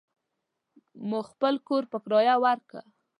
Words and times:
مو 1.09 1.19
خپل 1.29 1.53
کور 1.67 1.83
په 1.91 1.97
کريه 2.03 2.35
وارکه. 2.43 2.79